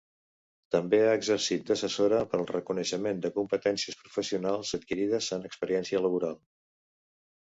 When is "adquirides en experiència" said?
4.79-6.03